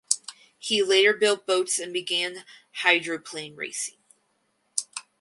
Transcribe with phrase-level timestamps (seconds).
[0.57, 2.43] He later built boats and began
[2.77, 3.97] hydroplane racing.